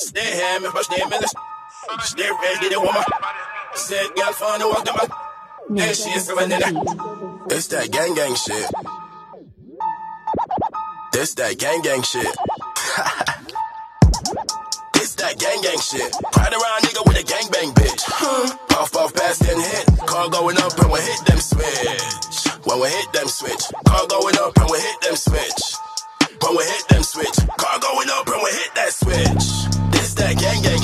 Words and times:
Stay 0.00 0.32
here, 0.34 0.60
me 0.60 0.68
push 0.70 0.86
the 0.86 0.96
minutes. 1.10 1.34
Stay 2.08 2.24
ready, 2.24 2.74
a 2.74 2.80
woman. 2.80 3.04
Said 3.74 4.06
girl, 4.16 4.32
find 4.32 4.62
the 4.62 4.66
walk 4.66 4.82
the 4.82 4.92
back. 4.96 5.10
Hey, 5.76 5.92
she's 5.92 6.24
seven 6.24 6.50
in 6.50 6.56
it. 6.56 6.74
It's 7.52 7.66
that 7.68 7.92
gang 7.92 8.14
gang 8.14 8.34
shit. 8.34 8.64
This 11.12 11.34
that 11.34 11.58
gang 11.58 11.82
gang 11.82 12.00
shit. 12.00 12.24
this 14.94 15.14
that 15.20 15.38
gang 15.38 15.60
gang 15.60 15.80
shit. 15.84 16.10
Ride 16.32 16.56
around 16.56 16.80
nigga 16.88 17.04
with 17.04 17.20
a 17.20 17.24
gang 17.28 17.44
bang 17.52 17.70
bitch. 17.76 18.00
Puff 18.72 18.92
puff 18.92 19.12
pass 19.12 19.38
then 19.38 19.60
hit. 19.60 19.84
Car 20.08 20.30
going 20.30 20.56
up 20.56 20.78
and 20.80 20.90
we 20.90 20.98
hit 21.00 21.20
them 21.26 21.40
switch. 21.40 22.48
When 22.64 22.80
we 22.80 22.88
hit 22.88 23.12
them 23.12 23.28
switch. 23.28 23.68
Car 23.84 24.06
going 24.08 24.38
up 24.40 24.56
and 24.56 24.70
we 24.70 24.80
hit 24.80 25.00
them 25.02 25.16
switch. 25.16 25.76
When 26.40 26.56
we 26.56 26.64
hit 26.64 26.88
them 26.88 27.02
switch. 27.02 27.36
Car 27.58 27.78
going 27.80 28.08
up 28.08 28.26
and 28.32 28.40
we 28.42 28.50
hit 28.50 28.74
that 28.80 28.92
switch. 28.96 29.59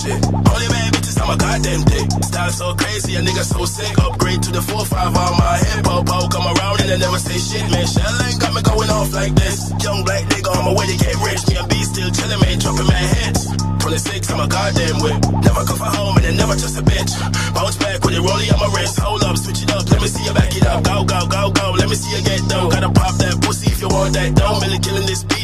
Shit. 0.00 0.20
Only 0.32 0.68
bad 0.72 0.88
bitches 0.96 1.20
on 1.20 1.28
my 1.28 1.36
goddamn 1.36 1.82
dick. 1.84 2.08
Style 2.24 2.50
so 2.50 2.74
crazy, 2.74 3.16
a 3.16 3.20
nigga 3.20 3.44
so 3.44 3.64
sick. 3.64 3.92
Upgrade 4.00 4.42
to 4.42 4.50
the 4.52 4.64
4-5 4.64 5.12
on 5.12 5.32
my 5.36 5.54
hip. 5.60 5.84
Popo 5.84 6.28
come 6.28 6.46
around 6.48 6.80
and 6.80 6.90
I 6.90 6.96
never 6.96 7.20
say 7.20 7.36
shit, 7.36 7.64
man. 7.70 7.86
Shell 7.86 8.16
ain't 8.24 8.40
got 8.40 8.52
me 8.56 8.62
going 8.62 8.90
off 8.90 9.12
like 9.12 9.34
this. 9.36 9.70
Young 9.84 10.04
black 10.04 10.24
nigga 10.32 10.48
on 10.56 10.64
my 10.64 10.74
way 10.74 10.86
to 10.88 10.96
get 10.96 11.14
rich. 11.20 11.42
Me 11.48 11.56
and 11.60 11.68
B 11.68 11.74
still 11.84 12.10
chillin', 12.10 12.40
man, 12.40 12.58
dropping 12.58 12.88
mad 12.88 13.08
hits. 13.16 13.42
26, 13.80 14.30
I'm 14.32 14.40
a 14.40 14.48
goddamn 14.48 14.96
whip. 15.04 15.18
Never 15.44 15.62
come 15.68 15.78
for 15.78 15.90
home 15.92 16.16
and 16.16 16.24
then 16.24 16.36
never 16.36 16.54
trust 16.56 16.78
a 16.80 16.82
bitch. 16.82 17.12
Bounce 17.52 17.76
back 17.76 18.00
with 18.04 18.16
it 18.16 18.22
rolling 18.24 18.48
on 18.52 18.60
my 18.60 18.70
wrist. 18.72 18.98
Hold 19.00 19.24
up, 19.24 19.36
switch 19.36 19.62
it 19.62 19.70
up, 19.72 19.84
let 19.90 20.00
me 20.00 20.08
see 20.08 20.24
you 20.24 20.32
back 20.32 20.52
it 20.56 20.64
up. 20.66 20.84
Go, 20.84 21.04
go, 21.04 21.26
go, 21.26 21.50
go, 21.50 21.66
let 21.76 21.88
me 21.88 21.96
see 21.96 22.16
you 22.16 22.22
get 22.24 22.40
down. 22.48 22.68
Gotta 22.68 22.90
pop 22.90 23.14
that 23.20 23.36
pussy 23.42 23.68
if 23.70 23.80
you 23.80 23.88
want 23.88 24.14
that 24.14 24.34
down. 24.34 24.60
Really 24.60 24.78
killing 24.78 25.06
this 25.06 25.24
beat 25.24 25.39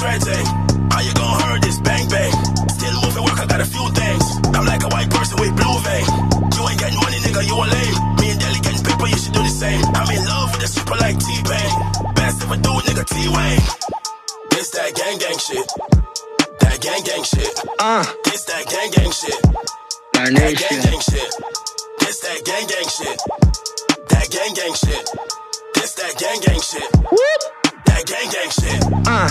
your 0.00 0.10
niggas 0.10 0.26
with 0.26 0.36
my 0.36 0.42
trade. 0.42 0.92
How 0.92 1.00
you 1.00 1.12
gon' 1.14 1.40
hurt 1.40 1.62
this? 1.62 1.78
Bang, 1.80 2.08
bang. 2.08 2.32
Still 2.68 2.94
moving 3.02 3.24
work, 3.24 3.38
I 3.40 3.46
got 3.46 3.60
a 3.60 3.66
few 3.68 3.86
things. 3.92 4.24
I'm 4.54 4.64
like 4.66 4.82
a 4.82 4.88
white 4.88 5.10
person 5.10 5.36
with 5.40 5.52
blue 5.56 5.78
vein. 5.84 6.06
You 6.56 6.60
ain't 6.68 6.80
getting 6.80 7.00
money, 7.00 7.18
nigga, 7.24 7.42
you 7.46 7.56
a 7.56 7.66
lame. 7.66 7.96
Me 8.20 8.30
and 8.32 8.40
Deli 8.40 8.60
getting 8.60 8.82
paper, 8.84 9.06
you 9.08 9.18
should 9.18 9.32
do 9.34 9.42
the 9.42 9.52
same. 9.52 9.82
I'm 9.94 10.08
in 10.10 10.24
love 10.24 10.52
with 10.54 10.64
a 10.64 10.68
super 10.68 10.96
like 10.96 11.18
T-Pain. 11.18 11.70
Best 12.14 12.42
I 12.48 12.56
do, 12.56 12.72
nigga, 12.88 13.04
T-Wayne. 13.04 13.64
This 14.50 14.70
that 14.70 14.94
gang 14.96 15.18
gang 15.18 15.38
shit. 15.38 15.66
That 16.60 16.80
gang 16.80 17.02
gang 17.04 17.24
shit. 17.24 17.52
Uh, 17.78 18.04
This 18.24 18.44
that 18.44 18.64
gang 18.68 18.90
gang 18.92 19.12
shit. 19.12 19.36
my 20.16 20.24
That 20.24 20.32
gang 20.32 20.56
nation. 20.56 20.80
gang 20.80 21.00
shit. 21.00 21.30
This 22.00 22.20
that 22.20 22.40
gang 22.44 22.66
gang 22.66 22.88
shit. 22.88 23.18
That 24.08 24.26
gang 24.32 24.52
gang 24.54 24.74
shit. 24.74 25.04
This 25.74 25.92
that 25.94 26.14
gang 26.16 26.40
gang 26.40 26.60
shit. 26.60 26.88
Whoop. 27.12 27.40
That 27.84 28.02
gang 28.06 28.28
gang 28.32 28.50
shit. 28.50 28.80
Uh, 29.06 29.28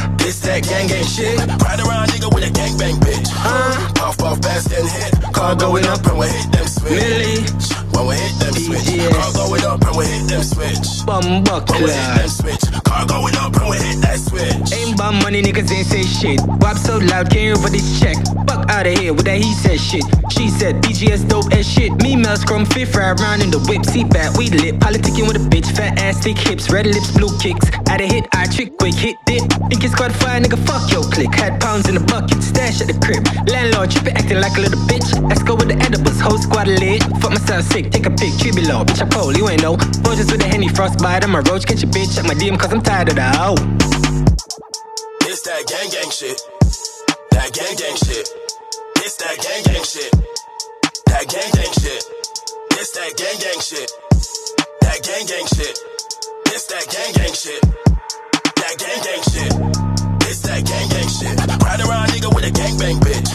that 0.62 0.70
gang 0.70 0.88
gang 0.88 1.04
shit. 1.04 1.38
Ride 1.40 1.80
around 1.84 2.08
nigga 2.10 2.34
with 2.34 2.48
a 2.48 2.52
gang 2.52 2.78
bang 2.78 2.96
bitch. 3.04 3.28
uh, 3.36 3.92
Puff 3.96 4.18
puff 4.18 4.40
fast 4.42 4.72
and 4.72 4.88
hit. 4.88 5.12
Car 5.34 5.56
going 5.56 5.86
up 5.86 6.06
and 6.08 6.18
we 6.20 6.28
hit 6.28 6.52
them 6.52 6.68
switch. 6.68 6.96
Milli, 6.96 7.44
When 7.96 8.08
we 8.08 8.16
hit 8.16 8.36
them 8.40 8.54
switch. 8.56 8.88
Car 9.12 9.32
going 9.36 9.66
up 9.66 9.82
and 9.84 9.96
we 9.98 10.06
hit 10.06 10.28
them 10.32 10.44
switch. 10.44 10.88
When 11.04 11.44
we 11.84 11.92
hit 11.92 12.12
them 12.16 12.30
switch. 12.30 12.64
Car 12.84 13.06
going 13.06 13.36
up 13.36 13.45
Money, 15.24 15.42
niggas 15.42 15.72
ain't 15.72 15.88
say 15.88 16.04
shit. 16.04 16.40
Wap 16.62 16.78
so 16.78 16.98
loud, 16.98 17.30
can't 17.30 17.58
for 17.60 17.70
this 17.70 18.00
check. 18.00 18.18
Fuck 18.48 18.70
out 18.70 18.88
of 18.88 18.98
here 18.98 19.14
with 19.14 19.26
that 19.26 19.38
he 19.38 19.54
said 19.54 19.80
shit. 19.80 20.04
She 20.32 20.50
said 20.50 20.82
BGS 20.82 21.28
dope 21.28 21.52
as 21.54 21.68
shit. 21.68 21.92
Me, 22.02 22.16
Mel 22.16 22.38
Scrum, 22.38 22.66
fifth 22.66 22.96
ride 22.96 23.20
round 23.20 23.42
in 23.42 23.52
the 23.52 23.60
whip. 23.68 23.86
See 23.86 24.04
back, 24.04 24.36
we 24.38 24.50
lit. 24.50 24.80
Politicking 24.80 25.28
with 25.28 25.38
a 25.38 25.46
bitch, 25.50 25.70
fat 25.76 26.00
ass, 26.00 26.24
thick 26.24 26.38
hips, 26.38 26.70
red 26.70 26.88
lips, 26.88 27.12
blue 27.12 27.32
kicks. 27.40 27.66
Out 27.90 28.02
of 28.02 28.12
hit, 28.12 28.28
I 28.34 28.48
trick 28.48 28.78
quick, 28.78 28.96
hit 28.96 29.16
dip. 29.26 29.44
Think 29.70 29.84
it's 29.84 29.94
squad 29.94 30.14
fire, 30.16 30.42
nigga, 30.42 30.60
fuck 30.68 30.92
your 30.92 31.04
click. 31.04 31.34
Had 31.34 31.62
pounds 31.62 31.88
in 31.88 31.96
the 31.96 32.06
bucket, 32.06 32.42
stash 32.44 32.82
at 32.82 32.88
the 32.88 32.98
crib. 33.00 33.24
Landlord, 33.48 33.92
trippin', 33.92 34.18
acting 34.18 34.42
like 34.42 34.58
a 34.58 34.62
little 34.62 34.82
bitch. 34.86 35.08
Let's 35.30 35.44
go 35.44 35.56
with 35.56 35.70
the 35.70 35.78
edibles, 35.78 36.20
whole 36.20 36.38
squad 36.38 36.68
lit. 36.68 37.04
Fuck 37.22 37.32
myself 37.32 37.66
sick, 37.66 37.92
take 37.92 38.06
a 38.06 38.12
pic, 38.12 38.34
tribula. 38.42 38.86
Bitch, 38.86 39.02
I'm 39.02 39.10
cold, 39.10 39.38
you 39.38 39.48
ain't 39.50 39.62
know. 39.62 39.78
Forges 40.04 40.32
with 40.32 40.42
a 40.44 40.48
henny, 40.48 40.70
frostbite. 40.70 41.24
I'm 41.24 41.36
a 41.36 41.42
roach, 41.42 41.66
catch 41.66 41.84
a 41.84 41.88
bitch 41.88 42.18
at 42.18 42.26
my 42.26 42.34
DM, 42.34 42.60
cause 42.60 42.74
I'm 42.74 42.82
tired 42.82 43.10
of 43.10 43.16
the 43.16 43.24
hoe. 43.24 43.56
That 45.56 45.72
gang 45.72 45.88
gang 45.88 46.12
shit. 46.12 46.36
That 47.32 47.48
gang 47.56 47.76
gang 47.80 47.96
shit. 47.96 48.28
This 49.00 49.16
that 49.24 49.40
gang 49.40 49.64
gang 49.64 49.88
shit. 49.88 50.12
That 51.08 51.24
gang 51.32 51.52
gang 51.56 51.72
shit. 51.80 52.04
This 52.76 52.92
that 52.92 53.16
gang 53.16 53.40
gang 53.40 53.62
shit. 53.64 53.88
That 54.84 55.00
gang 55.00 55.24
gang 55.24 55.48
shit. 55.56 55.76
This 56.52 56.68
that 56.68 56.84
gang 56.92 57.12
gang 57.16 57.32
shit. 57.32 57.64
That 57.64 58.74
gang 58.84 59.00
gang 59.00 59.24
shit. 59.32 59.52
This 60.28 60.44
that 60.44 60.60
gang 60.68 60.88
gang 60.92 61.08
shit. 61.08 61.40
Ride 61.40 61.82
around 61.88 62.12
nigga 62.12 62.36
with 62.36 62.44
a 62.44 62.52
gang 62.52 62.76
bang 62.76 63.00
bitch. 63.00 63.32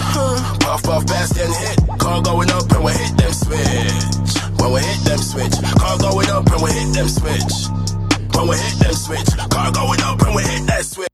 Puff 0.60 0.84
puff 0.84 1.09
fast 1.09 1.41
and 1.41 1.48
hit. 1.48 1.80
Car 2.04 2.20
going 2.20 2.53
up 2.53 2.69
and 2.69 2.84
we 2.84 2.92
hit 3.00 3.16
them 3.16 3.32
switch. 3.32 4.36
When 4.60 4.76
we 4.76 4.80
hit 4.84 5.00
them 5.09 5.25
switch. 5.25 5.56
Car 5.80 5.97
going 5.97 6.28
up 6.28 6.44
and 6.53 6.60
we 6.60 6.69
hit 6.69 6.92
them 6.92 7.09
switch. 7.09 7.56
When 8.36 8.44
we 8.44 8.60
hit 8.60 8.76
them 8.76 8.92
switch. 8.92 9.30
Car 9.48 9.72
going 9.72 10.00
up 10.04 10.20
and 10.20 10.36
we 10.36 10.44
hit 10.44 10.69
that 10.69 10.84
switch. 10.84 11.09